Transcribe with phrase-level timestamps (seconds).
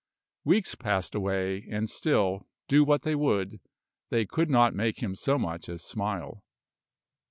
[0.43, 3.59] Weeks passed away, and still, do what they would,
[4.09, 6.43] they could not make him so much as smile.